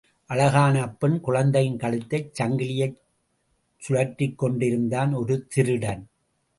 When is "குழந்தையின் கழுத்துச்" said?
1.19-2.31